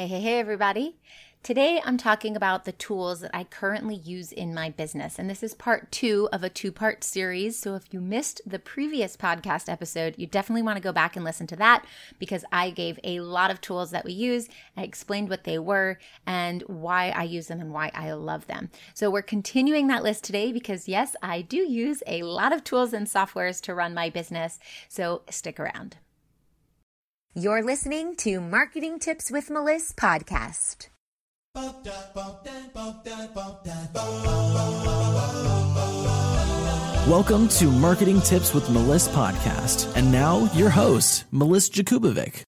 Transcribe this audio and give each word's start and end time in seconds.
Hey, 0.00 0.06
hey, 0.06 0.20
hey, 0.22 0.38
everybody. 0.38 0.96
Today 1.42 1.78
I'm 1.84 1.98
talking 1.98 2.34
about 2.34 2.64
the 2.64 2.72
tools 2.72 3.20
that 3.20 3.36
I 3.36 3.44
currently 3.44 3.96
use 3.96 4.32
in 4.32 4.54
my 4.54 4.70
business. 4.70 5.18
And 5.18 5.28
this 5.28 5.42
is 5.42 5.52
part 5.52 5.92
two 5.92 6.26
of 6.32 6.42
a 6.42 6.48
two 6.48 6.72
part 6.72 7.04
series. 7.04 7.58
So 7.58 7.74
if 7.74 7.92
you 7.92 8.00
missed 8.00 8.40
the 8.46 8.58
previous 8.58 9.14
podcast 9.14 9.70
episode, 9.70 10.14
you 10.16 10.26
definitely 10.26 10.62
want 10.62 10.78
to 10.78 10.82
go 10.82 10.90
back 10.90 11.16
and 11.16 11.22
listen 11.22 11.46
to 11.48 11.56
that 11.56 11.84
because 12.18 12.46
I 12.50 12.70
gave 12.70 12.98
a 13.04 13.20
lot 13.20 13.50
of 13.50 13.60
tools 13.60 13.90
that 13.90 14.06
we 14.06 14.12
use. 14.12 14.48
I 14.74 14.84
explained 14.84 15.28
what 15.28 15.44
they 15.44 15.58
were 15.58 15.98
and 16.26 16.62
why 16.62 17.10
I 17.10 17.24
use 17.24 17.48
them 17.48 17.60
and 17.60 17.74
why 17.74 17.90
I 17.94 18.12
love 18.12 18.46
them. 18.46 18.70
So 18.94 19.10
we're 19.10 19.20
continuing 19.20 19.88
that 19.88 20.02
list 20.02 20.24
today 20.24 20.50
because, 20.50 20.88
yes, 20.88 21.14
I 21.22 21.42
do 21.42 21.58
use 21.58 22.02
a 22.06 22.22
lot 22.22 22.54
of 22.54 22.64
tools 22.64 22.94
and 22.94 23.06
softwares 23.06 23.60
to 23.64 23.74
run 23.74 23.92
my 23.92 24.08
business. 24.08 24.60
So 24.88 25.24
stick 25.28 25.60
around. 25.60 25.98
You're 27.40 27.62
listening 27.62 28.16
to 28.16 28.38
Marketing 28.38 28.98
Tips 28.98 29.30
with 29.30 29.48
Melissa 29.48 29.94
podcast. 29.94 30.88
Welcome 37.08 37.48
to 37.48 37.70
Marketing 37.70 38.20
Tips 38.20 38.52
with 38.52 38.68
Melissa 38.68 39.10
podcast. 39.12 39.90
And 39.96 40.12
now 40.12 40.52
your 40.52 40.68
host, 40.68 41.24
Melissa 41.30 41.72
Jakubovic. 41.72 42.42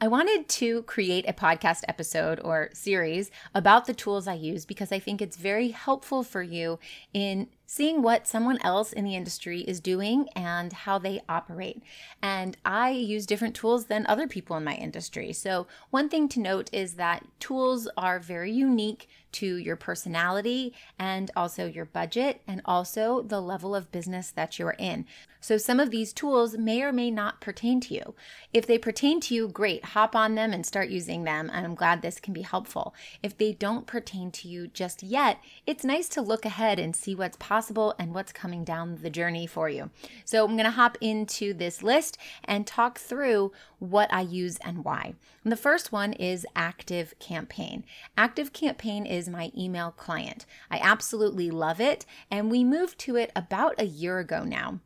I 0.00 0.08
wanted 0.08 0.48
to 0.48 0.82
create 0.84 1.28
a 1.28 1.34
podcast 1.34 1.82
episode 1.86 2.40
or 2.42 2.70
series 2.72 3.30
about 3.54 3.84
the 3.84 3.92
tools 3.92 4.26
I 4.26 4.34
use 4.34 4.64
because 4.64 4.92
I 4.92 4.98
think 4.98 5.20
it's 5.20 5.36
very 5.36 5.72
helpful 5.72 6.22
for 6.22 6.40
you 6.40 6.78
in 7.12 7.48
seeing 7.70 8.00
what 8.00 8.26
someone 8.26 8.58
else 8.62 8.94
in 8.94 9.04
the 9.04 9.14
industry 9.14 9.60
is 9.60 9.78
doing 9.78 10.26
and 10.34 10.72
how 10.72 10.98
they 10.98 11.20
operate. 11.28 11.82
And 12.22 12.56
I 12.64 12.88
use 12.90 13.26
different 13.26 13.54
tools 13.54 13.84
than 13.84 14.06
other 14.06 14.26
people 14.26 14.56
in 14.56 14.64
my 14.64 14.74
industry. 14.74 15.34
So, 15.34 15.66
one 15.90 16.08
thing 16.08 16.28
to 16.30 16.40
note 16.40 16.70
is 16.72 16.94
that 16.94 17.26
tools 17.38 17.86
are 17.94 18.18
very 18.18 18.50
unique 18.50 19.06
to 19.30 19.56
your 19.56 19.76
personality 19.76 20.72
and 20.98 21.30
also 21.36 21.66
your 21.66 21.84
budget 21.84 22.40
and 22.48 22.62
also 22.64 23.20
the 23.20 23.42
level 23.42 23.74
of 23.74 23.92
business 23.92 24.30
that 24.30 24.58
you're 24.58 24.74
in. 24.78 25.04
So, 25.42 25.58
some 25.58 25.78
of 25.78 25.90
these 25.90 26.14
tools 26.14 26.56
may 26.56 26.82
or 26.82 26.90
may 26.90 27.10
not 27.10 27.42
pertain 27.42 27.80
to 27.82 27.94
you. 27.94 28.14
If 28.54 28.66
they 28.66 28.78
pertain 28.78 29.20
to 29.20 29.34
you, 29.34 29.46
great, 29.46 29.84
hop 29.84 30.16
on 30.16 30.36
them 30.36 30.54
and 30.54 30.64
start 30.64 30.88
using 30.88 31.24
them. 31.24 31.50
And 31.52 31.66
I'm 31.66 31.74
glad 31.74 32.00
this 32.00 32.18
can 32.18 32.32
be 32.32 32.42
helpful. 32.42 32.94
If 33.22 33.36
they 33.36 33.52
don't 33.52 33.86
pertain 33.86 34.30
to 34.30 34.48
you 34.48 34.68
just 34.68 35.02
yet, 35.02 35.38
it's 35.66 35.84
nice 35.84 36.08
to 36.10 36.22
look 36.22 36.46
ahead 36.46 36.78
and 36.78 36.96
see 36.96 37.14
what's 37.14 37.36
possible 37.36 37.57
and 37.98 38.14
what's 38.14 38.32
coming 38.32 38.64
down 38.64 38.98
the 39.02 39.10
journey 39.10 39.46
for 39.46 39.68
you. 39.68 39.90
So, 40.24 40.44
I'm 40.44 40.52
going 40.52 40.64
to 40.64 40.70
hop 40.70 40.96
into 41.00 41.52
this 41.52 41.82
list 41.82 42.18
and 42.44 42.66
talk 42.66 42.98
through 42.98 43.52
what 43.78 44.12
I 44.12 44.22
use 44.22 44.58
and 44.58 44.84
why. 44.84 45.14
And 45.42 45.52
the 45.52 45.56
first 45.56 45.92
one 45.92 46.12
is 46.12 46.46
Active 46.54 47.18
Campaign. 47.18 47.84
Active 48.16 48.52
Campaign 48.52 49.06
is 49.06 49.28
my 49.28 49.50
email 49.56 49.90
client. 49.90 50.46
I 50.70 50.78
absolutely 50.78 51.50
love 51.50 51.80
it, 51.80 52.06
and 52.30 52.50
we 52.50 52.64
moved 52.64 52.98
to 53.00 53.16
it 53.16 53.32
about 53.34 53.74
a 53.78 53.86
year 53.86 54.18
ago 54.18 54.44
now. 54.44 54.80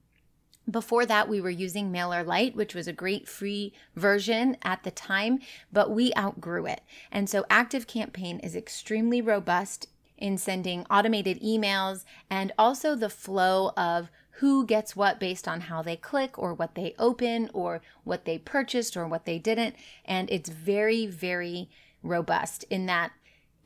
Before 0.71 1.05
that, 1.07 1.29
we 1.29 1.41
were 1.41 1.51
using 1.51 1.91
MailerLite, 1.91 2.55
which 2.55 2.75
was 2.75 2.87
a 2.87 2.93
great 2.93 3.29
free 3.29 3.73
version 3.97 4.57
at 4.63 4.85
the 4.85 4.93
time, 4.93 5.41
but 5.73 5.91
we 5.91 6.13
outgrew 6.17 6.67
it. 6.67 6.83
And 7.11 7.29
so 7.29 7.45
Active 7.51 7.89
Campaign 7.89 8.39
is 8.39 8.55
extremely 8.55 9.21
robust 9.21 9.89
in 10.23 10.39
sending 10.39 10.87
automated 10.89 11.41
emails 11.43 12.05
and 12.31 12.53
also 12.57 12.95
the 12.95 13.11
flow 13.11 13.73
of 13.77 14.09
who 14.37 14.65
gets 14.65 14.97
what 14.97 15.21
based 15.21 15.47
on 15.47 15.63
how 15.63 15.83
they 15.83 15.97
click 15.97 16.39
or 16.39 16.55
what 16.55 16.75
they 16.75 16.95
open 16.99 17.51
or 17.53 17.83
what 18.05 18.25
they 18.25 18.39
purchased 18.39 18.97
or 18.97 19.07
what 19.07 19.27
they 19.27 19.39
didn't. 19.39 19.75
And 20.05 20.31
it's 20.31 20.49
very 20.49 21.07
very 21.07 21.69
robust 22.03 22.65
in 22.71 22.87
that 22.87 23.13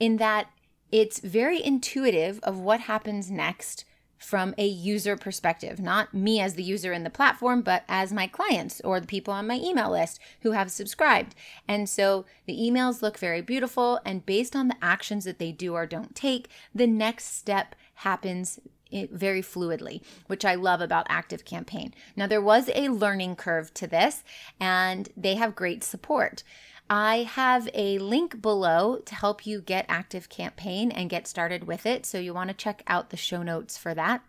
in 0.01 0.17
that 0.17 0.51
it's 0.91 1.21
very 1.21 1.63
intuitive 1.63 2.41
of 2.43 2.59
what 2.59 2.81
happens 2.81 3.31
next 3.31 3.85
from 4.19 4.55
a 4.57 4.67
user 4.67 5.17
perspective, 5.17 5.79
not 5.79 6.15
me 6.15 6.41
as 6.41 6.55
the 6.55 6.63
user 6.63 6.93
in 6.93 7.05
the 7.05 7.11
platform, 7.11 7.63
but 7.63 7.85
as 7.89 8.13
my 8.13 8.27
clients 8.27 8.81
or 8.83 9.01
the 9.01 9.07
people 9.07 9.33
on 9.33 9.47
my 9.47 9.57
email 9.57 9.91
list 9.91 10.19
who 10.41 10.53
have 10.53 10.71
subscribed. 10.71 11.35
And 11.69 11.89
so 11.89 12.25
the 12.47 12.57
emails 12.57 13.03
look 13.03 13.19
very 13.19 13.43
beautiful. 13.43 14.01
And 14.05 14.25
based 14.25 14.57
on 14.57 14.69
the 14.69 14.77
actions 14.83 15.25
that 15.25 15.39
they 15.39 15.53
do 15.53 15.75
or 15.75 15.87
don't 15.87 16.15
take, 16.15 16.49
the 16.75 16.87
next 16.87 17.37
step 17.37 17.75
happens 17.97 18.59
eh, 18.93 19.07
very 19.11 19.43
fluidly, 19.43 20.03
which 20.27 20.45
I 20.45 20.55
love 20.55 20.81
about 20.81 21.07
Active 21.09 21.45
Campaign. 21.45 21.93
Now, 22.15 22.27
there 22.27 22.43
was 22.43 22.71
a 22.75 22.89
learning 22.89 23.37
curve 23.37 23.73
to 23.75 23.87
this, 23.87 24.25
and 24.59 25.09
they 25.17 25.35
have 25.35 25.55
great 25.55 25.85
support. 25.85 26.43
I 26.89 27.25
have 27.25 27.69
a 27.75 27.99
link 27.99 28.41
below 28.41 28.99
to 29.05 29.15
help 29.15 29.47
you 29.47 29.61
get 29.61 29.87
Active 29.89 30.29
Campaign 30.29 30.93
and 30.93 31.11
get 31.11 31.27
started 31.27 31.65
with 31.65 31.85
it. 31.85 32.07
So 32.07 32.19
you 32.19 32.33
want 32.33 32.49
to 32.49 32.55
check 32.55 32.83
out 32.87 33.11
the 33.11 33.17
show 33.17 33.43
notes 33.43 33.77
for 33.77 33.93
that 33.95 34.23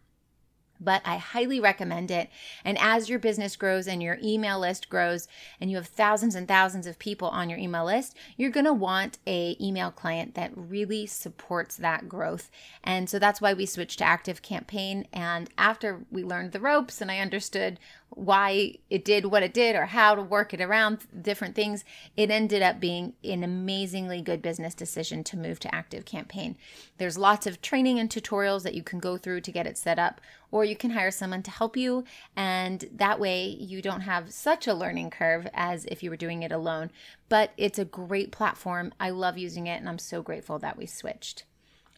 but 0.79 1.01
I 1.05 1.17
highly 1.17 1.59
recommend 1.59 2.11
it. 2.11 2.29
And 2.63 2.77
as 2.79 3.09
your 3.09 3.19
business 3.19 3.55
grows 3.55 3.87
and 3.87 4.01
your 4.01 4.17
email 4.23 4.59
list 4.59 4.89
grows 4.89 5.27
and 5.59 5.69
you 5.69 5.77
have 5.77 5.87
thousands 5.87 6.35
and 6.35 6.47
thousands 6.47 6.87
of 6.87 6.99
people 6.99 7.29
on 7.29 7.49
your 7.49 7.59
email 7.59 7.85
list, 7.85 8.15
you're 8.35 8.51
going 8.51 8.65
to 8.65 8.73
want 8.73 9.17
a 9.25 9.55
email 9.61 9.91
client 9.91 10.35
that 10.35 10.51
really 10.55 11.05
supports 11.05 11.75
that 11.77 12.07
growth. 12.07 12.49
And 12.83 13.09
so 13.09 13.19
that's 13.19 13.41
why 13.41 13.53
we 13.53 13.65
switched 13.65 13.99
to 13.99 14.05
Active 14.05 14.41
Campaign 14.41 15.07
and 15.13 15.49
after 15.57 16.05
we 16.11 16.23
learned 16.23 16.51
the 16.51 16.59
ropes 16.59 17.01
and 17.01 17.11
I 17.11 17.19
understood 17.19 17.79
why 18.09 18.73
it 18.89 19.05
did 19.05 19.25
what 19.25 19.43
it 19.43 19.53
did 19.53 19.75
or 19.75 19.85
how 19.85 20.15
to 20.15 20.21
work 20.21 20.53
it 20.53 20.61
around 20.61 20.99
different 21.21 21.55
things, 21.55 21.83
it 22.15 22.31
ended 22.31 22.61
up 22.61 22.79
being 22.79 23.13
an 23.23 23.43
amazingly 23.43 24.21
good 24.21 24.41
business 24.41 24.73
decision 24.73 25.23
to 25.23 25.37
move 25.37 25.59
to 25.59 25.73
Active 25.75 26.05
Campaign. 26.05 26.57
There's 26.97 27.17
lots 27.17 27.45
of 27.45 27.61
training 27.61 27.99
and 27.99 28.09
tutorials 28.09 28.63
that 28.63 28.73
you 28.73 28.81
can 28.81 28.99
go 28.99 29.17
through 29.17 29.41
to 29.41 29.51
get 29.51 29.67
it 29.67 29.77
set 29.77 29.99
up, 29.99 30.19
or 30.51 30.65
you 30.65 30.75
can 30.75 30.91
hire 30.91 31.11
someone 31.11 31.43
to 31.43 31.51
help 31.51 31.77
you, 31.77 32.05
and 32.35 32.85
that 32.95 33.19
way 33.19 33.45
you 33.45 33.81
don't 33.81 34.01
have 34.01 34.33
such 34.33 34.67
a 34.67 34.73
learning 34.73 35.11
curve 35.11 35.47
as 35.53 35.85
if 35.85 36.01
you 36.01 36.09
were 36.09 36.17
doing 36.17 36.43
it 36.43 36.51
alone. 36.51 36.89
But 37.29 37.51
it's 37.57 37.77
a 37.77 37.85
great 37.85 38.31
platform. 38.31 38.93
I 38.99 39.09
love 39.09 39.37
using 39.37 39.67
it, 39.67 39.77
and 39.77 39.87
I'm 39.87 39.99
so 39.99 40.21
grateful 40.21 40.57
that 40.59 40.77
we 40.77 40.85
switched. 40.85 41.43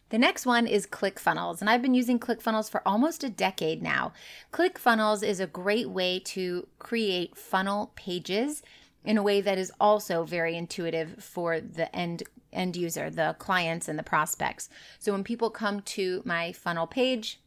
The 0.10 0.18
next 0.18 0.46
one 0.46 0.66
is 0.66 0.88
ClickFunnels, 0.88 1.62
and 1.62 1.70
I've 1.70 1.84
been 1.84 1.94
using 1.94 2.20
ClickFunnels 2.20 2.70
for 2.70 2.82
almost 2.88 3.24
a 3.24 3.30
decade 3.30 3.84
now. 3.84 4.14
ClickFunnels 4.52 5.24
is 5.24 5.40
a 5.40 5.46
great 5.46 5.90
way 5.90 6.20
to 6.26 6.68
create 6.80 7.38
funnel 7.38 7.92
pages 7.96 8.64
in 9.06 9.18
a 9.18 9.24
way 9.24 9.40
that 9.40 9.58
is 9.58 9.72
also 9.80 10.24
very 10.24 10.56
intuitive 10.56 11.24
for 11.24 11.60
the 11.60 11.94
end 11.96 12.24
end 12.52 12.76
user, 12.76 13.12
the 13.12 13.36
clients 13.38 13.88
and 13.88 14.00
the 14.00 14.04
prospects. 14.04 14.70
So 14.98 15.12
when 15.12 15.24
people 15.24 15.52
come 15.52 15.82
to 15.82 16.24
my 16.26 16.52
funnel 16.52 16.88
page, 16.88 17.40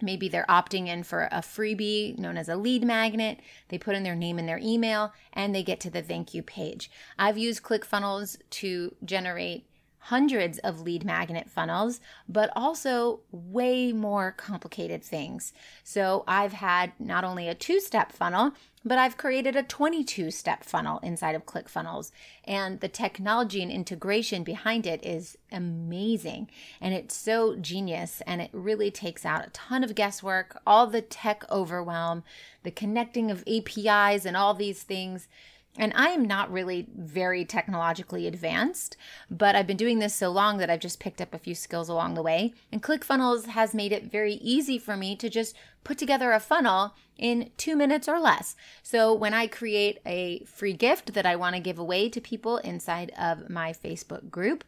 maybe 0.00 0.30
they're 0.30 0.46
opting 0.48 0.88
in 0.88 1.02
for 1.02 1.28
a 1.30 1.40
freebie 1.40 2.18
known 2.18 2.38
as 2.38 2.48
a 2.48 2.56
lead 2.56 2.82
magnet. 2.82 3.40
They 3.68 3.76
put 3.76 3.94
in 3.94 4.02
their 4.02 4.14
name 4.14 4.38
and 4.38 4.48
their 4.48 4.58
email 4.62 5.12
and 5.34 5.54
they 5.54 5.62
get 5.62 5.78
to 5.80 5.90
the 5.90 6.00
thank 6.00 6.32
you 6.32 6.42
page. 6.42 6.90
I've 7.18 7.36
used 7.36 7.62
ClickFunnels 7.62 8.38
to 8.50 8.94
generate 9.04 9.66
hundreds 10.04 10.58
of 10.58 10.80
lead 10.80 11.04
magnet 11.04 11.50
funnels, 11.50 12.00
but 12.28 12.50
also 12.56 13.20
way 13.30 13.92
more 13.92 14.32
complicated 14.32 15.04
things. 15.04 15.52
So 15.84 16.24
I've 16.26 16.54
had 16.54 16.92
not 16.98 17.22
only 17.22 17.48
a 17.48 17.54
two 17.54 17.80
step 17.80 18.10
funnel, 18.12 18.52
but 18.82 18.96
I've 18.96 19.18
created 19.18 19.56
a 19.56 19.62
22 19.62 20.30
step 20.30 20.64
funnel 20.64 21.00
inside 21.00 21.34
of 21.34 21.44
ClickFunnels. 21.44 22.12
And 22.44 22.80
the 22.80 22.88
technology 22.88 23.62
and 23.62 23.70
integration 23.70 24.42
behind 24.42 24.86
it 24.86 25.04
is 25.04 25.36
amazing. 25.52 26.50
And 26.80 26.94
it's 26.94 27.14
so 27.14 27.56
genius. 27.56 28.22
And 28.26 28.40
it 28.40 28.50
really 28.52 28.90
takes 28.90 29.26
out 29.26 29.46
a 29.46 29.50
ton 29.50 29.84
of 29.84 29.94
guesswork, 29.94 30.60
all 30.66 30.86
the 30.86 31.02
tech 31.02 31.44
overwhelm, 31.50 32.24
the 32.62 32.70
connecting 32.70 33.30
of 33.30 33.44
APIs, 33.46 34.24
and 34.24 34.36
all 34.36 34.54
these 34.54 34.82
things 34.82 35.28
and 35.76 35.92
I 35.94 36.08
am 36.08 36.24
not 36.24 36.50
really 36.50 36.88
very 36.96 37.44
technologically 37.44 38.26
advanced, 38.26 38.96
but 39.30 39.54
I've 39.54 39.66
been 39.66 39.76
doing 39.76 40.00
this 40.00 40.14
so 40.14 40.30
long 40.30 40.58
that 40.58 40.68
I've 40.68 40.80
just 40.80 40.98
picked 40.98 41.20
up 41.20 41.32
a 41.32 41.38
few 41.38 41.54
skills 41.54 41.88
along 41.88 42.14
the 42.14 42.22
way. 42.22 42.54
And 42.72 42.82
ClickFunnels 42.82 43.46
has 43.46 43.72
made 43.72 43.92
it 43.92 44.10
very 44.10 44.34
easy 44.34 44.78
for 44.78 44.96
me 44.96 45.14
to 45.16 45.30
just 45.30 45.56
put 45.84 45.96
together 45.96 46.32
a 46.32 46.40
funnel 46.40 46.94
in 47.16 47.50
two 47.56 47.76
minutes 47.76 48.08
or 48.08 48.18
less. 48.18 48.56
So 48.82 49.14
when 49.14 49.32
I 49.32 49.46
create 49.46 50.00
a 50.04 50.42
free 50.44 50.72
gift 50.72 51.14
that 51.14 51.26
I 51.26 51.36
want 51.36 51.54
to 51.54 51.62
give 51.62 51.78
away 51.78 52.08
to 52.08 52.20
people 52.20 52.56
inside 52.58 53.12
of 53.16 53.48
my 53.48 53.72
Facebook 53.72 54.28
group, 54.28 54.64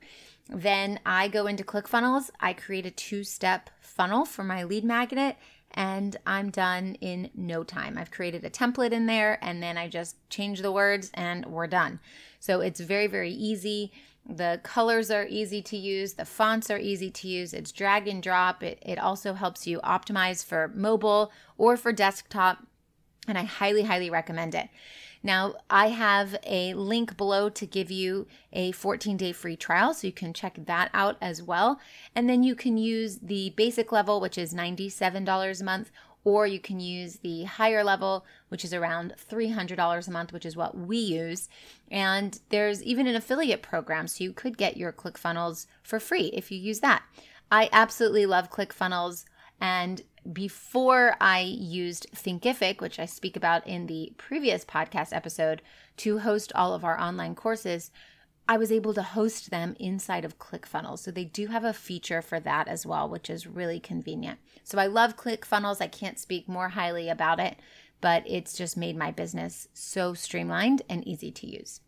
then 0.49 1.01
I 1.05 1.29
go 1.29 1.47
into 1.47 1.65
ClickFunnels, 1.65 2.31
I 2.41 2.53
create 2.53 2.87
a 2.87 2.91
two 2.91 3.25
step 3.25 3.71
funnel 3.81 4.25
for 4.25 4.45
my 4.45 4.63
lead 4.65 4.85
magnet, 4.85 5.37
and 5.75 6.17
I'm 6.27 6.51
done 6.51 6.97
in 7.01 7.31
no 7.35 7.65
time. 7.65 7.97
I've 7.99 8.11
created 8.11 8.45
a 8.45 8.51
template 8.51 8.93
in 8.93 9.07
there 9.07 9.39
and 9.43 9.63
then 9.63 9.77
I 9.77 9.89
just 9.89 10.17
change 10.31 10.63
the 10.63 10.73
words 10.73 11.11
and 11.15 11.47
we're 11.47 11.67
done. 11.67 12.01
So 12.41 12.61
it's 12.61 12.81
very, 12.81 13.07
very 13.07 13.33
easy. 13.33 13.93
The 14.29 14.61
colors 14.63 15.11
are 15.11 15.27
easy 15.29 15.63
to 15.63 15.77
use, 15.77 16.15
the 16.15 16.25
fonts 16.25 16.71
are 16.71 16.79
easy 16.79 17.11
to 17.11 17.29
use. 17.29 17.53
It's 17.53 17.73
drag 17.73 18.07
and 18.07 18.23
drop. 18.23 18.63
It, 18.63 18.79
it 18.83 18.99
also 18.99 19.35
helps 19.35 19.67
you 19.67 19.81
optimize 19.81 20.45
for 20.45 20.71
mobile 20.75 21.33
or 21.59 21.77
for 21.77 21.93
desktop. 21.93 22.59
And 23.27 23.39
I 23.39 23.45
highly, 23.45 23.83
highly 23.83 24.11
recommend 24.11 24.55
it. 24.55 24.69
Now, 25.23 25.55
I 25.71 25.89
have 25.89 26.37
a 26.45 26.75
link 26.75 27.17
below 27.17 27.49
to 27.49 27.67
give 27.67 27.91
you 27.91 28.27
a 28.53 28.73
14 28.73 29.17
day 29.17 29.33
free 29.33 29.57
trial, 29.57 29.95
so 29.95 30.07
you 30.07 30.13
can 30.13 30.33
check 30.33 30.57
that 30.67 30.91
out 30.93 31.17
as 31.21 31.43
well. 31.43 31.81
And 32.15 32.29
then 32.29 32.43
you 32.43 32.55
can 32.55 32.77
use 32.77 33.19
the 33.19 33.51
basic 33.51 33.93
level, 33.93 34.21
which 34.21 34.37
is 34.37 34.53
$97 34.53 35.61
a 35.61 35.65
month, 35.65 35.91
or 36.25 36.47
you 36.47 36.61
can 36.61 36.81
use 36.81 37.17
the 37.17 37.45
higher 37.45 37.83
level, 37.83 38.25
which 38.49 38.65
is 38.65 38.73
around 38.73 39.15
$300 39.31 40.09
a 40.09 40.11
month, 40.11 40.33
which 40.33 40.47
is 40.47 40.57
what 40.57 40.77
we 40.77 40.97
use. 40.97 41.49
And 41.91 42.39
there's 42.49 42.83
even 42.83 43.07
an 43.07 43.17
affiliate 43.17 43.63
program, 43.63 44.07
so 44.07 44.25
you 44.25 44.33
could 44.33 44.57
get 44.57 44.77
your 44.77 44.93
ClickFunnels 44.93 45.67
for 45.83 45.99
free 45.99 46.27
if 46.33 46.51
you 46.51 46.59
use 46.59 46.81
that. 46.81 47.03
I 47.51 47.69
absolutely 47.73 48.27
love 48.27 48.51
ClickFunnels. 48.51 49.25
And 49.63 50.03
before 50.33 51.15
I 51.21 51.41
used 51.41 52.09
Thinkific, 52.13 52.81
which 52.81 52.99
I 52.99 53.07
speak 53.07 53.37
about 53.37 53.65
in 53.65 53.87
the 53.87 54.13
previous 54.19 54.65
podcast 54.65 55.15
episode, 55.15 55.63
to 55.99 56.19
host 56.19 56.53
all 56.57 56.75
of 56.75 56.85
our 56.85 56.99
online 56.99 57.37
courses, 57.37 57.93
I 58.49 58.59
was 58.59 58.73
able 58.73 58.93
to 58.95 59.03
host 59.03 59.51
them 59.51 59.77
inside 59.79 60.25
of 60.25 60.41
ClickFunnels. 60.41 60.99
So 60.99 61.13
they 61.13 61.25
do 61.25 61.47
have 61.47 61.63
a 61.63 61.73
feature 61.73 62.21
for 62.21 62.41
that 62.41 62.67
as 62.67 62.85
well, 62.85 63.09
which 63.09 63.31
is 63.31 63.47
really 63.47 63.79
convenient. 63.79 64.41
So 64.65 64.79
I 64.79 64.87
love 64.87 65.17
ClickFunnels. 65.17 65.81
I 65.81 65.87
can't 65.87 66.19
speak 66.19 66.49
more 66.49 66.71
highly 66.71 67.09
about 67.09 67.39
it, 67.39 67.57
but 68.01 68.25
it's 68.27 68.57
just 68.57 68.77
made 68.77 68.97
my 68.97 69.13
business 69.13 69.69
so 69.73 70.13
streamlined 70.13 70.83
and 70.89 71.07
easy 71.07 71.31
to 71.31 71.47
use. 71.47 71.81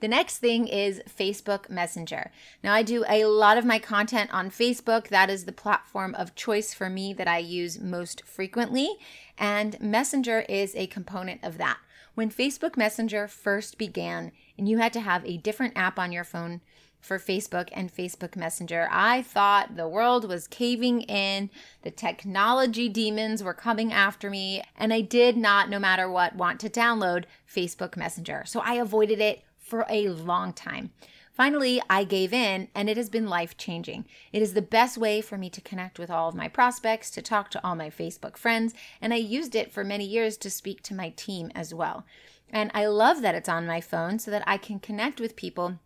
The 0.00 0.08
next 0.08 0.38
thing 0.38 0.68
is 0.68 1.00
Facebook 1.08 1.70
Messenger. 1.70 2.30
Now, 2.62 2.74
I 2.74 2.82
do 2.82 3.04
a 3.08 3.24
lot 3.24 3.56
of 3.56 3.64
my 3.64 3.78
content 3.78 4.28
on 4.32 4.50
Facebook. 4.50 5.08
That 5.08 5.30
is 5.30 5.46
the 5.46 5.52
platform 5.52 6.14
of 6.16 6.34
choice 6.34 6.74
for 6.74 6.90
me 6.90 7.14
that 7.14 7.26
I 7.28 7.38
use 7.38 7.80
most 7.80 8.22
frequently. 8.26 8.96
And 9.38 9.80
Messenger 9.80 10.40
is 10.48 10.74
a 10.74 10.86
component 10.88 11.42
of 11.42 11.56
that. 11.56 11.78
When 12.14 12.30
Facebook 12.30 12.76
Messenger 12.76 13.26
first 13.28 13.78
began, 13.78 14.32
and 14.58 14.68
you 14.68 14.78
had 14.78 14.92
to 14.94 15.00
have 15.00 15.24
a 15.24 15.38
different 15.38 15.76
app 15.76 15.98
on 15.98 16.12
your 16.12 16.24
phone 16.24 16.60
for 17.00 17.18
Facebook 17.18 17.68
and 17.72 17.94
Facebook 17.94 18.36
Messenger, 18.36 18.88
I 18.90 19.22
thought 19.22 19.76
the 19.76 19.88
world 19.88 20.28
was 20.28 20.46
caving 20.46 21.02
in, 21.02 21.50
the 21.82 21.90
technology 21.90 22.88
demons 22.88 23.42
were 23.42 23.54
coming 23.54 23.92
after 23.92 24.28
me, 24.28 24.62
and 24.76 24.92
I 24.92 25.00
did 25.02 25.36
not, 25.36 25.70
no 25.70 25.78
matter 25.78 26.10
what, 26.10 26.36
want 26.36 26.58
to 26.60 26.70
download 26.70 27.24
Facebook 27.50 27.96
Messenger. 27.96 28.44
So 28.46 28.60
I 28.60 28.74
avoided 28.74 29.20
it 29.20 29.42
for 29.66 29.84
a 29.88 30.08
long 30.08 30.52
time. 30.52 30.90
Finally, 31.32 31.82
I 31.90 32.04
gave 32.04 32.32
in, 32.32 32.68
and 32.74 32.88
it 32.88 32.96
has 32.96 33.10
been 33.10 33.28
life 33.28 33.58
changing. 33.58 34.06
It 34.32 34.40
is 34.40 34.54
the 34.54 34.62
best 34.62 34.96
way 34.96 35.20
for 35.20 35.36
me 35.36 35.50
to 35.50 35.60
connect 35.60 35.98
with 35.98 36.10
all 36.10 36.30
of 36.30 36.34
my 36.34 36.48
prospects, 36.48 37.10
to 37.10 37.20
talk 37.20 37.50
to 37.50 37.66
all 37.66 37.74
my 37.74 37.90
Facebook 37.90 38.38
friends, 38.38 38.72
and 39.02 39.12
I 39.12 39.16
used 39.16 39.54
it 39.54 39.72
for 39.72 39.84
many 39.84 40.06
years 40.06 40.38
to 40.38 40.50
speak 40.50 40.82
to 40.84 40.94
my 40.94 41.10
team 41.10 41.50
as 41.54 41.74
well. 41.74 42.06
And 42.48 42.70
I 42.74 42.86
love 42.86 43.20
that 43.22 43.34
it's 43.34 43.48
on 43.48 43.66
my 43.66 43.80
phone 43.80 44.18
so 44.18 44.30
that 44.30 44.44
I 44.46 44.56
can 44.56 44.78
connect 44.78 45.20
with 45.20 45.36
people 45.36 45.78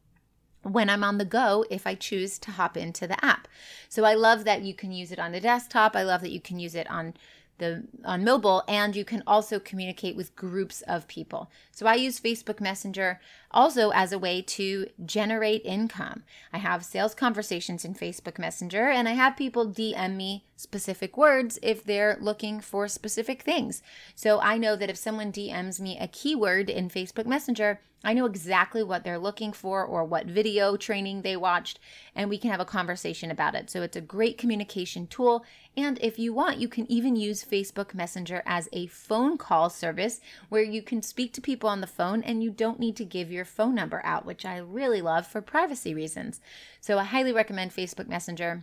when 0.62 0.90
I'm 0.90 1.02
on 1.02 1.18
the 1.18 1.24
go 1.24 1.64
if 1.70 1.86
I 1.86 1.94
choose 1.94 2.38
to 2.40 2.50
hop 2.52 2.76
into 2.76 3.06
the 3.06 3.24
app. 3.24 3.48
So 3.88 4.04
I 4.04 4.14
love 4.14 4.44
that 4.44 4.62
you 4.62 4.74
can 4.74 4.92
use 4.92 5.10
it 5.10 5.18
on 5.18 5.32
the 5.32 5.40
desktop. 5.40 5.96
I 5.96 6.02
love 6.02 6.20
that 6.20 6.32
you 6.32 6.40
can 6.40 6.58
use 6.58 6.74
it 6.74 6.88
on 6.90 7.14
the 7.60 7.84
on 8.04 8.24
mobile 8.24 8.64
and 8.66 8.96
you 8.96 9.04
can 9.04 9.22
also 9.26 9.60
communicate 9.60 10.16
with 10.16 10.34
groups 10.34 10.82
of 10.82 11.06
people. 11.06 11.50
So 11.70 11.86
I 11.86 11.94
use 11.94 12.18
Facebook 12.18 12.60
Messenger 12.60 13.20
also 13.52 13.90
as 13.90 14.12
a 14.12 14.18
way 14.18 14.42
to 14.42 14.88
generate 15.04 15.62
income. 15.64 16.24
I 16.52 16.58
have 16.58 16.84
sales 16.84 17.14
conversations 17.14 17.84
in 17.84 17.94
Facebook 17.94 18.38
Messenger 18.38 18.88
and 18.88 19.08
I 19.08 19.12
have 19.12 19.36
people 19.36 19.68
DM 19.68 20.16
me 20.16 20.44
specific 20.56 21.16
words 21.16 21.58
if 21.62 21.84
they're 21.84 22.18
looking 22.20 22.60
for 22.60 22.88
specific 22.88 23.42
things. 23.42 23.82
So 24.14 24.40
I 24.40 24.58
know 24.58 24.74
that 24.74 24.90
if 24.90 24.96
someone 24.96 25.32
DMs 25.32 25.80
me 25.80 25.96
a 25.98 26.08
keyword 26.08 26.68
in 26.68 26.88
Facebook 26.88 27.26
Messenger, 27.26 27.80
I 28.02 28.14
know 28.14 28.24
exactly 28.24 28.82
what 28.82 29.04
they're 29.04 29.18
looking 29.18 29.52
for 29.52 29.84
or 29.84 30.04
what 30.04 30.24
video 30.24 30.76
training 30.76 31.20
they 31.20 31.36
watched, 31.36 31.78
and 32.14 32.30
we 32.30 32.38
can 32.38 32.50
have 32.50 32.60
a 32.60 32.64
conversation 32.64 33.30
about 33.30 33.54
it. 33.54 33.68
So 33.68 33.82
it's 33.82 33.96
a 33.96 34.00
great 34.00 34.38
communication 34.38 35.06
tool. 35.06 35.44
And 35.76 35.98
if 36.00 36.18
you 36.18 36.32
want, 36.32 36.58
you 36.58 36.66
can 36.66 36.90
even 36.90 37.14
use 37.14 37.44
Facebook 37.44 37.92
Messenger 37.92 38.42
as 38.46 38.70
a 38.72 38.86
phone 38.86 39.36
call 39.36 39.68
service 39.68 40.20
where 40.48 40.62
you 40.62 40.82
can 40.82 41.02
speak 41.02 41.34
to 41.34 41.42
people 41.42 41.68
on 41.68 41.82
the 41.82 41.86
phone 41.86 42.22
and 42.22 42.42
you 42.42 42.50
don't 42.50 42.80
need 42.80 42.96
to 42.96 43.04
give 43.04 43.30
your 43.30 43.44
phone 43.44 43.74
number 43.74 44.00
out, 44.02 44.24
which 44.24 44.46
I 44.46 44.56
really 44.56 45.02
love 45.02 45.26
for 45.26 45.42
privacy 45.42 45.92
reasons. 45.92 46.40
So 46.80 46.98
I 46.98 47.04
highly 47.04 47.32
recommend 47.32 47.72
Facebook 47.72 48.08
Messenger. 48.08 48.62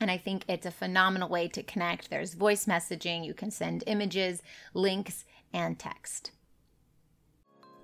And 0.00 0.10
I 0.10 0.16
think 0.16 0.44
it's 0.48 0.64
a 0.64 0.70
phenomenal 0.70 1.28
way 1.28 1.48
to 1.48 1.62
connect. 1.62 2.08
There's 2.08 2.32
voice 2.32 2.64
messaging, 2.64 3.26
you 3.26 3.34
can 3.34 3.50
send 3.50 3.84
images, 3.86 4.42
links, 4.72 5.26
and 5.52 5.78
text. 5.78 6.30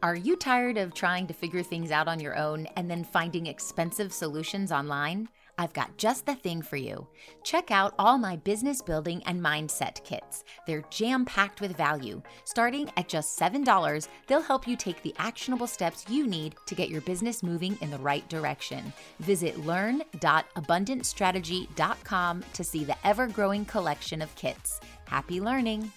Are 0.02 0.14
you 0.14 0.36
tired 0.36 0.76
of 0.76 0.92
trying 0.92 1.26
to 1.26 1.32
figure 1.32 1.62
things 1.62 1.90
out 1.90 2.06
on 2.06 2.20
your 2.20 2.36
own 2.36 2.66
and 2.76 2.90
then 2.90 3.02
finding 3.02 3.46
expensive 3.46 4.12
solutions 4.12 4.70
online? 4.70 5.26
I've 5.56 5.72
got 5.72 5.96
just 5.96 6.26
the 6.26 6.34
thing 6.34 6.60
for 6.60 6.76
you. 6.76 7.06
Check 7.42 7.70
out 7.70 7.94
all 7.98 8.18
my 8.18 8.36
business 8.36 8.82
building 8.82 9.22
and 9.24 9.40
mindset 9.40 10.04
kits. 10.04 10.44
They're 10.66 10.84
jam 10.90 11.24
packed 11.24 11.62
with 11.62 11.78
value. 11.78 12.20
Starting 12.44 12.90
at 12.98 13.08
just 13.08 13.40
$7, 13.40 14.08
they'll 14.26 14.42
help 14.42 14.68
you 14.68 14.76
take 14.76 15.02
the 15.02 15.14
actionable 15.18 15.66
steps 15.66 16.04
you 16.10 16.26
need 16.26 16.56
to 16.66 16.74
get 16.74 16.90
your 16.90 17.00
business 17.00 17.42
moving 17.42 17.78
in 17.80 17.90
the 17.90 17.96
right 17.96 18.28
direction. 18.28 18.92
Visit 19.20 19.60
learn.abundantstrategy.com 19.60 22.44
to 22.52 22.64
see 22.64 22.84
the 22.84 23.06
ever 23.06 23.26
growing 23.28 23.64
collection 23.64 24.20
of 24.20 24.36
kits. 24.36 24.78
Happy 25.06 25.40
learning! 25.40 25.90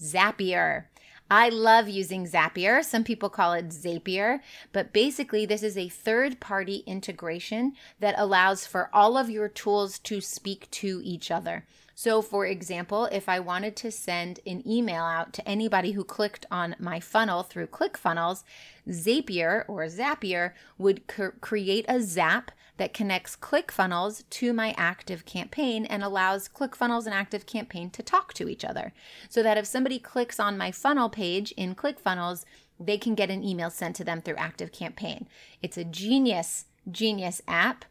Zapier. 0.00 0.86
I 1.34 1.48
love 1.48 1.88
using 1.88 2.26
Zapier. 2.26 2.84
Some 2.84 3.04
people 3.04 3.30
call 3.30 3.54
it 3.54 3.70
Zapier, 3.70 4.40
but 4.70 4.92
basically, 4.92 5.46
this 5.46 5.62
is 5.62 5.78
a 5.78 5.88
third 5.88 6.40
party 6.40 6.84
integration 6.86 7.72
that 8.00 8.14
allows 8.18 8.66
for 8.66 8.90
all 8.92 9.16
of 9.16 9.30
your 9.30 9.48
tools 9.48 9.98
to 10.00 10.20
speak 10.20 10.70
to 10.72 11.00
each 11.02 11.30
other. 11.30 11.64
So, 11.94 12.20
for 12.20 12.44
example, 12.44 13.06
if 13.06 13.30
I 13.30 13.40
wanted 13.40 13.76
to 13.76 13.90
send 13.90 14.40
an 14.46 14.62
email 14.68 15.04
out 15.04 15.32
to 15.32 15.48
anybody 15.48 15.92
who 15.92 16.04
clicked 16.04 16.44
on 16.50 16.76
my 16.78 17.00
funnel 17.00 17.42
through 17.42 17.68
ClickFunnels, 17.68 18.44
Zapier 18.86 19.64
or 19.68 19.86
Zapier 19.86 20.52
would 20.76 21.06
create 21.40 21.86
a 21.88 22.02
zap 22.02 22.50
that 22.82 22.92
connects 22.92 23.36
ClickFunnels 23.36 24.24
to 24.28 24.52
my 24.52 24.74
active 24.76 25.24
campaign 25.24 25.84
and 25.84 26.02
allows 26.02 26.48
ClickFunnels 26.48 27.04
and 27.04 27.14
active 27.14 27.46
campaign 27.46 27.88
to 27.90 28.02
talk 28.02 28.34
to 28.34 28.48
each 28.48 28.64
other. 28.64 28.92
So 29.28 29.40
that 29.44 29.56
if 29.56 29.66
somebody 29.66 30.00
clicks 30.00 30.40
on 30.40 30.58
my 30.58 30.72
funnel 30.72 31.08
page 31.08 31.52
in 31.52 31.76
ClickFunnels, 31.76 32.44
they 32.80 32.98
can 32.98 33.14
get 33.14 33.30
an 33.30 33.44
email 33.44 33.70
sent 33.70 33.94
to 33.96 34.04
them 34.04 34.20
through 34.20 34.34
active 34.34 34.72
campaign. 34.72 35.28
It's 35.62 35.78
a 35.78 35.84
genius, 35.84 36.64
genius 36.90 37.40
app. 37.46 37.84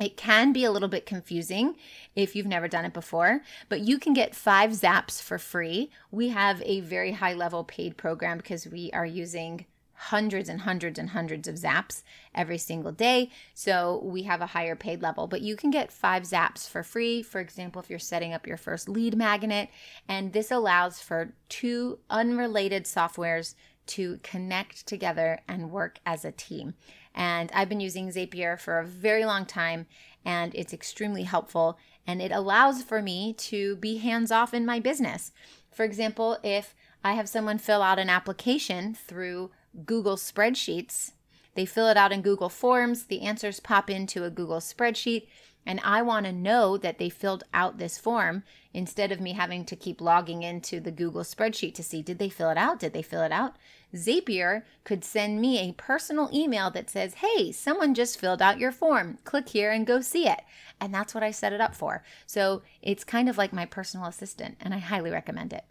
It 0.00 0.16
can 0.16 0.52
be 0.52 0.62
a 0.62 0.70
little 0.70 0.88
bit 0.88 1.06
confusing 1.06 1.74
if 2.14 2.36
you've 2.36 2.46
never 2.46 2.68
done 2.68 2.84
it 2.84 2.92
before, 2.92 3.40
but 3.68 3.80
you 3.80 3.98
can 3.98 4.14
get 4.14 4.36
five 4.36 4.70
zaps 4.70 5.20
for 5.20 5.40
free. 5.40 5.90
We 6.12 6.28
have 6.28 6.62
a 6.62 6.82
very 6.82 7.10
high 7.10 7.34
level 7.34 7.64
paid 7.64 7.96
program 7.96 8.36
because 8.36 8.64
we 8.64 8.92
are 8.92 9.04
using 9.04 9.66
hundreds 9.94 10.48
and 10.48 10.62
hundreds 10.62 10.98
and 10.98 11.10
hundreds 11.10 11.48
of 11.48 11.56
zaps 11.56 12.02
every 12.34 12.58
single 12.58 12.92
day. 12.92 13.30
So 13.54 14.00
we 14.04 14.24
have 14.24 14.40
a 14.40 14.46
higher 14.46 14.76
paid 14.76 15.02
level, 15.02 15.26
but 15.26 15.40
you 15.40 15.56
can 15.56 15.70
get 15.70 15.92
five 15.92 16.24
zaps 16.24 16.68
for 16.68 16.82
free. 16.82 17.22
For 17.22 17.40
example, 17.40 17.80
if 17.80 17.88
you're 17.88 17.98
setting 17.98 18.32
up 18.32 18.46
your 18.46 18.56
first 18.56 18.88
lead 18.88 19.16
magnet, 19.16 19.68
and 20.08 20.32
this 20.32 20.50
allows 20.50 21.00
for 21.00 21.34
two 21.48 21.98
unrelated 22.10 22.84
softwares 22.84 23.54
to 23.86 24.18
connect 24.22 24.86
together 24.86 25.40
and 25.46 25.70
work 25.70 25.98
as 26.06 26.24
a 26.24 26.32
team. 26.32 26.74
And 27.14 27.50
I've 27.52 27.68
been 27.68 27.80
using 27.80 28.08
Zapier 28.08 28.58
for 28.58 28.78
a 28.78 28.86
very 28.86 29.24
long 29.24 29.46
time, 29.46 29.86
and 30.24 30.54
it's 30.54 30.72
extremely 30.72 31.22
helpful. 31.22 31.78
And 32.06 32.20
it 32.20 32.32
allows 32.32 32.82
for 32.82 33.00
me 33.00 33.32
to 33.34 33.76
be 33.76 33.98
hands 33.98 34.32
off 34.32 34.52
in 34.52 34.66
my 34.66 34.80
business. 34.80 35.32
For 35.70 35.84
example, 35.84 36.38
if 36.42 36.74
I 37.02 37.12
have 37.12 37.28
someone 37.28 37.58
fill 37.58 37.82
out 37.82 37.98
an 37.98 38.08
application 38.08 38.94
through 38.94 39.50
Google 39.84 40.16
Spreadsheets. 40.16 41.12
They 41.54 41.66
fill 41.66 41.88
it 41.88 41.96
out 41.96 42.12
in 42.12 42.22
Google 42.22 42.48
Forms, 42.48 43.04
the 43.04 43.22
answers 43.22 43.60
pop 43.60 43.88
into 43.88 44.24
a 44.24 44.30
Google 44.30 44.58
spreadsheet, 44.58 45.28
and 45.66 45.80
I 45.82 46.02
want 46.02 46.26
to 46.26 46.32
know 46.32 46.76
that 46.76 46.98
they 46.98 47.08
filled 47.08 47.44
out 47.54 47.78
this 47.78 47.96
form 47.96 48.42
instead 48.72 49.12
of 49.12 49.20
me 49.20 49.32
having 49.32 49.64
to 49.66 49.76
keep 49.76 50.00
logging 50.00 50.42
into 50.42 50.80
the 50.80 50.90
Google 50.90 51.22
spreadsheet 51.22 51.74
to 51.74 51.82
see 51.82 52.02
did 52.02 52.18
they 52.18 52.28
fill 52.28 52.50
it 52.50 52.58
out? 52.58 52.80
Did 52.80 52.92
they 52.92 53.02
fill 53.02 53.22
it 53.22 53.32
out? 53.32 53.54
Zapier 53.94 54.64
could 54.82 55.04
send 55.04 55.40
me 55.40 55.58
a 55.58 55.72
personal 55.72 56.28
email 56.34 56.70
that 56.72 56.90
says, 56.90 57.14
Hey, 57.14 57.52
someone 57.52 57.94
just 57.94 58.18
filled 58.18 58.42
out 58.42 58.58
your 58.58 58.72
form. 58.72 59.18
Click 59.24 59.48
here 59.48 59.70
and 59.70 59.86
go 59.86 60.00
see 60.00 60.28
it. 60.28 60.40
And 60.80 60.92
that's 60.92 61.14
what 61.14 61.22
I 61.22 61.30
set 61.30 61.52
it 61.52 61.60
up 61.60 61.74
for. 61.74 62.02
So 62.26 62.62
it's 62.82 63.04
kind 63.04 63.28
of 63.28 63.38
like 63.38 63.52
my 63.52 63.64
personal 63.64 64.06
assistant, 64.06 64.56
and 64.60 64.74
I 64.74 64.78
highly 64.78 65.10
recommend 65.10 65.52
it. 65.52 65.64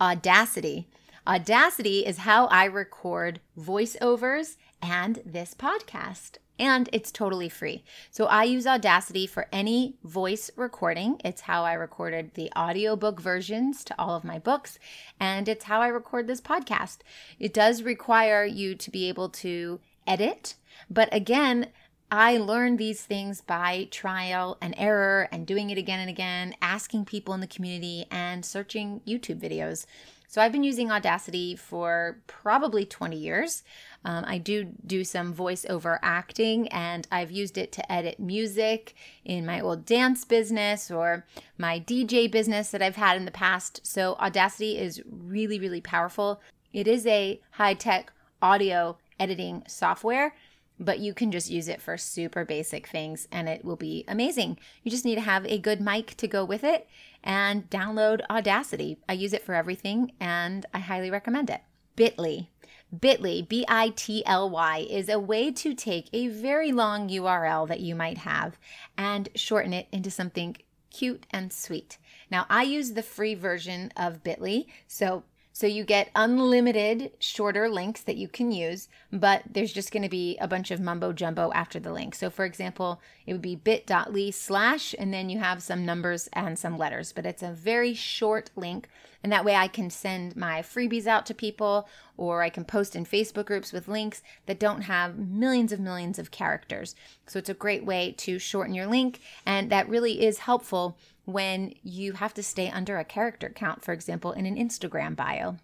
Audacity 0.00 0.88
Audacity 1.26 2.06
is 2.06 2.18
how 2.18 2.46
I 2.46 2.66
record 2.66 3.40
voiceovers 3.58 4.56
and 4.80 5.20
this 5.26 5.54
podcast 5.54 6.38
and 6.58 6.88
it's 6.92 7.10
totally 7.10 7.48
free. 7.48 7.84
So 8.10 8.26
I 8.26 8.44
use 8.44 8.66
Audacity 8.66 9.26
for 9.26 9.46
any 9.52 9.96
voice 10.04 10.50
recording. 10.56 11.20
It's 11.24 11.42
how 11.42 11.64
I 11.64 11.72
recorded 11.74 12.34
the 12.34 12.50
audiobook 12.56 13.20
versions 13.20 13.84
to 13.84 13.94
all 13.98 14.16
of 14.16 14.24
my 14.24 14.38
books, 14.38 14.78
and 15.20 15.48
it's 15.48 15.64
how 15.64 15.80
I 15.80 15.88
record 15.88 16.26
this 16.26 16.40
podcast. 16.40 16.98
It 17.38 17.52
does 17.52 17.82
require 17.82 18.44
you 18.44 18.74
to 18.74 18.90
be 18.90 19.08
able 19.08 19.28
to 19.30 19.80
edit, 20.06 20.54
but 20.88 21.12
again, 21.12 21.68
I 22.10 22.36
learned 22.36 22.78
these 22.78 23.02
things 23.02 23.40
by 23.40 23.88
trial 23.90 24.58
and 24.62 24.74
error 24.78 25.28
and 25.32 25.44
doing 25.44 25.70
it 25.70 25.78
again 25.78 25.98
and 25.98 26.08
again, 26.08 26.54
asking 26.62 27.06
people 27.06 27.34
in 27.34 27.40
the 27.40 27.48
community 27.48 28.06
and 28.12 28.44
searching 28.44 29.00
YouTube 29.04 29.40
videos. 29.40 29.86
So 30.28 30.40
I've 30.42 30.52
been 30.52 30.64
using 30.64 30.90
Audacity 30.90 31.56
for 31.56 32.18
probably 32.26 32.84
20 32.84 33.16
years. 33.16 33.62
Um, 34.04 34.24
I 34.26 34.38
do 34.38 34.64
do 34.86 35.04
some 35.04 35.34
voiceover 35.34 35.98
acting, 36.02 36.68
and 36.68 37.06
I've 37.10 37.30
used 37.30 37.58
it 37.58 37.72
to 37.72 37.92
edit 37.92 38.20
music 38.20 38.94
in 39.24 39.46
my 39.46 39.60
old 39.60 39.84
dance 39.84 40.24
business 40.24 40.90
or 40.90 41.24
my 41.58 41.80
DJ 41.80 42.30
business 42.30 42.70
that 42.70 42.82
I've 42.82 42.96
had 42.96 43.16
in 43.16 43.24
the 43.24 43.30
past. 43.30 43.80
So 43.86 44.14
Audacity 44.20 44.78
is 44.78 45.02
really, 45.10 45.58
really 45.58 45.80
powerful. 45.80 46.40
It 46.72 46.86
is 46.86 47.06
a 47.06 47.40
high 47.52 47.74
tech 47.74 48.12
audio 48.42 48.98
editing 49.18 49.62
software 49.66 50.34
but 50.78 50.98
you 50.98 51.14
can 51.14 51.30
just 51.30 51.50
use 51.50 51.68
it 51.68 51.80
for 51.80 51.96
super 51.96 52.44
basic 52.44 52.86
things 52.86 53.26
and 53.32 53.48
it 53.48 53.64
will 53.64 53.76
be 53.76 54.04
amazing. 54.08 54.58
You 54.82 54.90
just 54.90 55.04
need 55.04 55.14
to 55.16 55.20
have 55.20 55.46
a 55.46 55.58
good 55.58 55.80
mic 55.80 56.16
to 56.18 56.28
go 56.28 56.44
with 56.44 56.64
it 56.64 56.88
and 57.22 57.68
download 57.70 58.20
Audacity. 58.30 58.98
I 59.08 59.14
use 59.14 59.32
it 59.32 59.44
for 59.44 59.54
everything 59.54 60.12
and 60.20 60.66
I 60.74 60.78
highly 60.80 61.10
recommend 61.10 61.50
it. 61.50 61.62
Bitly. 61.96 62.48
Bitly, 62.94 63.46
B 63.46 63.64
I 63.68 63.88
T 63.90 64.24
L 64.26 64.48
Y, 64.48 64.86
is 64.88 65.08
a 65.08 65.18
way 65.18 65.50
to 65.50 65.74
take 65.74 66.08
a 66.12 66.28
very 66.28 66.70
long 66.70 67.08
URL 67.08 67.66
that 67.66 67.80
you 67.80 67.96
might 67.96 68.18
have 68.18 68.58
and 68.96 69.28
shorten 69.34 69.72
it 69.72 69.88
into 69.90 70.10
something 70.10 70.56
cute 70.90 71.26
and 71.30 71.52
sweet. 71.52 71.98
Now, 72.30 72.46
I 72.48 72.62
use 72.62 72.92
the 72.92 73.02
free 73.02 73.34
version 73.34 73.92
of 73.96 74.22
Bitly, 74.22 74.66
so 74.86 75.24
so 75.56 75.66
you 75.66 75.84
get 75.84 76.10
unlimited 76.14 77.12
shorter 77.18 77.66
links 77.70 78.02
that 78.02 78.18
you 78.18 78.28
can 78.28 78.52
use, 78.52 78.88
but 79.10 79.42
there's 79.50 79.72
just 79.72 79.90
going 79.90 80.02
to 80.02 80.08
be 80.10 80.36
a 80.36 80.46
bunch 80.46 80.70
of 80.70 80.80
mumbo 80.80 81.14
jumbo 81.14 81.50
after 81.54 81.80
the 81.80 81.94
link. 81.94 82.14
So 82.14 82.28
for 82.28 82.44
example, 82.44 83.00
it 83.24 83.32
would 83.32 83.40
be 83.40 83.56
bit.ly 83.56 84.32
slash, 84.32 84.94
and 84.98 85.14
then 85.14 85.30
you 85.30 85.38
have 85.38 85.62
some 85.62 85.86
numbers 85.86 86.28
and 86.34 86.58
some 86.58 86.76
letters, 86.76 87.10
but 87.10 87.24
it's 87.24 87.42
a 87.42 87.52
very 87.52 87.94
short 87.94 88.50
link. 88.54 88.90
And 89.26 89.32
that 89.32 89.44
way 89.44 89.56
I 89.56 89.66
can 89.66 89.90
send 89.90 90.36
my 90.36 90.62
freebies 90.62 91.08
out 91.08 91.26
to 91.26 91.34
people, 91.34 91.88
or 92.16 92.44
I 92.44 92.48
can 92.48 92.64
post 92.64 92.94
in 92.94 93.04
Facebook 93.04 93.46
groups 93.46 93.72
with 93.72 93.88
links 93.88 94.22
that 94.46 94.60
don't 94.60 94.82
have 94.82 95.18
millions 95.18 95.72
of 95.72 95.80
millions 95.80 96.20
of 96.20 96.30
characters. 96.30 96.94
So 97.26 97.40
it's 97.40 97.48
a 97.48 97.54
great 97.54 97.84
way 97.84 98.14
to 98.18 98.38
shorten 98.38 98.72
your 98.72 98.86
link, 98.86 99.18
and 99.44 99.68
that 99.68 99.88
really 99.88 100.24
is 100.24 100.38
helpful 100.38 100.96
when 101.24 101.74
you 101.82 102.12
have 102.12 102.34
to 102.34 102.42
stay 102.44 102.70
under 102.70 102.98
a 102.98 103.04
character 103.04 103.50
count, 103.52 103.82
for 103.82 103.92
example, 103.92 104.30
in 104.30 104.46
an 104.46 104.54
Instagram 104.54 105.16
bio. 105.16 105.56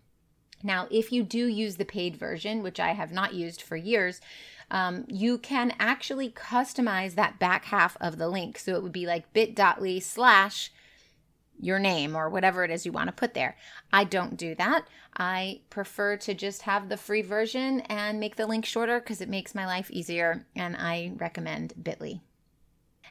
Now, 0.65 0.89
if 0.91 1.13
you 1.13 1.23
do 1.23 1.47
use 1.47 1.77
the 1.77 1.85
paid 1.85 2.17
version, 2.17 2.65
which 2.65 2.81
I 2.81 2.95
have 2.95 3.13
not 3.13 3.33
used 3.33 3.63
for 3.63 3.77
years, 3.77 4.21
um, 4.73 5.05
you 5.07 5.39
can 5.39 5.73
actually 5.79 6.31
customize 6.31 7.15
that 7.15 7.39
back 7.39 7.67
half 7.67 7.97
of 8.01 8.19
the 8.19 8.29
link. 8.29 8.59
So 8.59 8.75
it 8.75 8.83
would 8.83 8.91
be 8.91 9.07
like 9.07 9.33
bit.ly 9.33 10.01
slash 10.01 10.73
your 11.63 11.79
name 11.79 12.17
or 12.17 12.29
whatever 12.29 12.65
it 12.65 12.71
is 12.71 12.85
you 12.85 12.93
want 12.93 13.09
to 13.09 13.13
put 13.13 13.35
there. 13.35 13.57
I 13.93 14.05
don't 14.05 14.37
do 14.37 14.55
that. 14.57 14.87
I 15.17 15.61
prefer 15.71 16.17
to 16.19 16.35
just 16.35 16.63
have 16.63 16.89
the 16.89 16.97
free 16.97 17.23
version 17.23 17.81
and 17.83 18.21
make 18.21 18.37
the 18.37 18.47
link 18.47 18.67
shorter 18.67 18.99
because 19.01 19.21
it 19.21 19.29
makes 19.29 19.55
my 19.55 19.65
life 19.67 19.91
easier, 19.91 20.47
and 20.57 20.77
I 20.77 21.13
recommend 21.17 21.75
Bitly. 21.81 22.21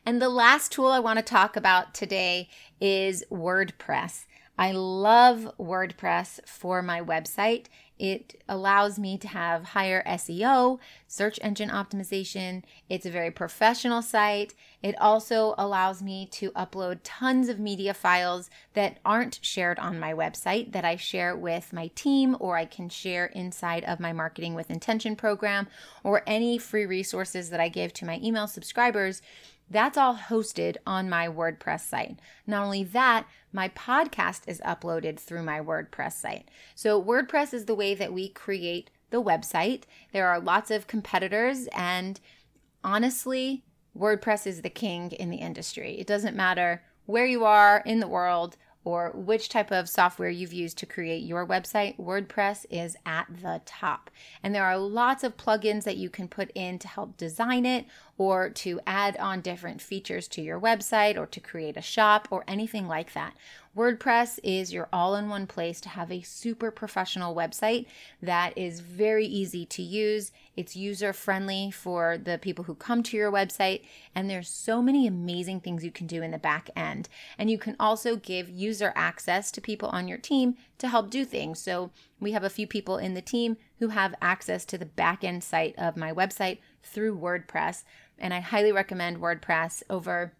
And 0.06 0.22
the 0.22 0.30
last 0.30 0.72
tool 0.72 0.88
I 0.88 1.00
want 1.00 1.20
to 1.20 1.24
talk 1.24 1.56
about 1.56 1.94
today 1.94 2.50
is 2.80 3.24
WordPress. 3.32 4.26
I 4.58 4.72
love 4.72 5.52
WordPress 5.60 6.48
for 6.48 6.82
my 6.82 7.02
website. 7.02 7.68
It 8.02 8.42
allows 8.50 8.98
me 8.98 9.20
to 9.20 9.28
have 9.28 9.64
higher 9.64 10.02
SEO, 10.08 10.80
search 11.08 11.38
engine 11.44 11.70
optimization. 11.70 12.64
It's 12.90 13.06
a 13.06 13.12
very 13.12 13.30
professional 13.30 14.02
site. 14.02 14.56
It 14.82 15.00
also 15.00 15.54
allows 15.56 16.02
me 16.02 16.26
to 16.32 16.50
upload 16.54 17.02
tons 17.04 17.48
of 17.48 17.60
media 17.60 17.94
files 17.94 18.50
that 18.74 18.98
aren't 19.06 19.38
shared 19.44 19.78
on 19.78 20.00
my 20.00 20.14
website 20.14 20.72
that 20.72 20.84
I 20.84 20.96
share 20.96 21.36
with 21.36 21.74
my 21.74 21.92
team 21.94 22.36
or 22.40 22.58
I 22.58 22.66
can 22.66 22.90
share 22.90 23.28
inside 23.28 23.84
of 23.84 24.00
my 24.00 24.14
Marketing 24.14 24.56
with 24.56 24.72
Intention 24.72 25.16
program 25.16 25.68
or 26.04 26.24
any 26.26 26.58
free 26.58 26.88
resources 26.88 27.52
that 27.52 27.60
I 27.60 27.70
give 27.70 27.94
to 27.94 28.06
my 28.06 28.20
email 28.24 28.48
subscribers 28.48 29.22
that's 29.72 29.98
all 29.98 30.16
hosted 30.16 30.78
on 30.86 31.10
my 31.10 31.28
WordPress 31.28 31.82
site. 31.82 32.20
Not 32.46 32.66
only 32.66 32.84
that, 32.84 33.26
my 33.54 33.70
podcast 33.70 34.42
is 34.48 34.62
uploaded 34.62 35.20
through 35.20 35.44
my 35.44 35.60
WordPress 35.60 36.14
site. 36.14 36.50
So, 36.76 37.02
WordPress 37.02 37.54
is 37.54 37.66
the 37.66 37.76
way 37.76 37.96
that 37.96 38.14
we 38.14 38.30
create 38.30 38.90
the 39.10 39.22
website. 39.22 39.84
There 40.12 40.28
are 40.28 40.40
lots 40.40 40.72
of 40.72 40.88
competitors, 40.88 41.68
and 41.74 42.20
honestly, 42.84 43.64
WordPress 43.98 44.46
is 44.46 44.62
the 44.62 44.70
king 44.70 45.12
in 45.12 45.30
the 45.30 45.38
industry. 45.38 46.00
It 46.00 46.08
doesn't 46.08 46.36
matter 46.36 46.84
where 47.06 47.26
you 47.26 47.46
are 47.46 47.82
in 47.86 48.00
the 48.00 48.08
world 48.08 48.58
or 48.84 49.12
which 49.14 49.50
type 49.50 49.72
of 49.72 49.88
software 49.88 50.30
you've 50.30 50.54
used 50.54 50.78
to 50.80 50.86
create 50.86 51.24
your 51.24 51.46
website, 51.46 51.98
WordPress 52.00 52.66
is 52.70 52.96
at 53.06 53.28
the 53.42 53.62
top. 53.66 54.10
And 54.42 54.56
there 54.56 54.66
are 54.66 54.78
lots 54.78 55.24
of 55.24 55.38
plugins 55.38 55.84
that 55.84 55.98
you 55.98 56.10
can 56.10 56.28
put 56.28 56.52
in 56.56 56.80
to 56.80 56.88
help 56.88 57.16
design 57.16 57.66
it 57.66 57.86
or 58.18 58.50
to 58.50 58.80
add 58.86 59.18
on 59.18 59.42
different 59.42 59.82
features 59.82 60.28
to 60.30 60.42
your 60.42 60.60
website 60.60 61.18
or 61.18 61.26
to 61.26 61.40
create 61.40 61.78
a 61.78 61.82
shop 61.82 62.28
or 62.32 62.44
anything 62.48 62.88
like 62.88 63.14
that. 63.14 63.34
WordPress 63.76 64.38
is 64.44 64.74
your 64.74 64.90
all 64.92 65.16
in 65.16 65.30
one 65.30 65.48
place 65.48 65.80
to 65.80 65.88
have 65.88 66.12
a 66.12 66.22
super 66.22 66.72
professional 66.72 67.34
website 67.34 67.86
that 68.22 68.58
is 68.58 68.82
very 68.82 69.26
easy 69.26 69.66
to 69.66 69.82
use. 69.82 70.34
It's 70.58 70.76
user 70.76 71.14
friendly 71.14 71.72
for 71.72 72.18
the 72.18 72.38
people 72.38 72.66
who 72.66 72.76
come 72.76 73.02
to 73.04 73.16
your 73.16 73.32
website, 73.32 73.86
and 74.14 74.30
there's 74.30 74.50
so 74.50 74.82
many 74.82 75.08
amazing 75.08 75.62
things 75.62 75.86
you 75.86 75.92
can 75.92 76.06
do 76.06 76.22
in 76.22 76.32
the 76.32 76.38
back 76.38 76.70
end. 76.76 77.08
And 77.38 77.50
you 77.50 77.58
can 77.58 77.78
also 77.80 78.18
give 78.18 78.50
user 78.50 78.92
access 78.94 79.52
to 79.52 79.62
people 79.62 79.88
on 79.90 80.10
your 80.10 80.18
team 80.18 80.58
to 80.80 80.90
help 80.90 81.10
do 81.10 81.24
things. 81.24 81.60
So 81.60 81.92
we 82.20 82.34
have 82.34 82.44
a 82.44 82.50
few 82.50 82.68
people 82.68 82.98
in 82.98 83.14
the 83.14 83.22
team 83.22 83.56
who 83.80 83.88
have 83.88 84.14
access 84.22 84.66
to 84.66 84.78
the 84.78 84.86
back 84.86 85.24
end 85.24 85.46
site 85.46 85.76
of 85.78 85.96
my 85.96 86.12
website 86.12 86.58
through 86.84 87.20
WordPress, 87.20 87.84
and 88.18 88.34
I 88.34 88.40
highly 88.40 88.72
recommend 88.72 89.18
WordPress 89.18 89.84
over 89.90 90.34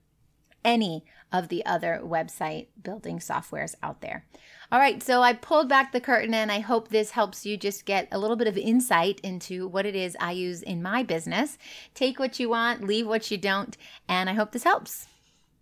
any 0.64 1.04
of 1.32 1.48
the 1.48 1.66
other 1.66 2.02
website 2.04 2.68
building 2.82 3.20
softwares 3.20 3.76
out 3.82 4.02
there. 4.02 4.26
All 4.72 4.80
right, 4.80 5.02
so 5.02 5.22
I 5.22 5.34
pulled 5.34 5.70
back 5.70 5.92
the 5.92 6.02
curtain 6.02 6.34
and 6.34 6.52
I 6.52 6.60
hope 6.60 6.90
this 6.90 7.12
helps 7.12 7.46
you 7.46 7.58
just 7.58 7.86
get 7.86 8.08
a 8.12 8.20
little 8.20 8.36
bit 8.36 8.48
of 8.48 8.58
insight 8.58 9.20
into 9.22 9.68
what 9.68 9.86
it 9.86 9.96
is 9.96 10.16
I 10.20 10.32
use 10.32 10.62
in 10.62 10.82
my 10.82 11.04
business. 11.04 11.58
Take 11.94 12.20
what 12.20 12.40
you 12.40 12.50
want, 12.50 12.86
leave 12.86 13.08
what 13.08 13.32
you 13.32 13.38
don't, 13.38 13.76
and 14.08 14.30
I 14.30 14.34
hope 14.34 14.52
this 14.52 14.64
helps. 14.64 15.08